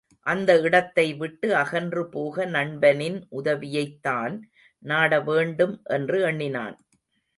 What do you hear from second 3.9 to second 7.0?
தான் நாடவேண்டும் என்று எண்ணினான்.